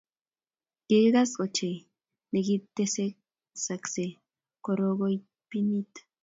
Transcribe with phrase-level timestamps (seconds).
[0.87, 1.77] Kikasis ochei
[2.31, 4.05] ne kitekase
[4.63, 5.15] kororoktoi
[5.49, 5.91] pinit